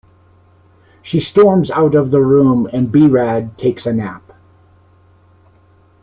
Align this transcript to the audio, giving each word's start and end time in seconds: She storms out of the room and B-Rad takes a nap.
She 1.03 1.19
storms 1.19 1.69
out 1.69 1.93
of 1.93 2.09
the 2.09 2.21
room 2.21 2.67
and 2.73 2.91
B-Rad 2.91 3.55
takes 3.59 3.85
a 3.85 3.93
nap. 3.93 4.33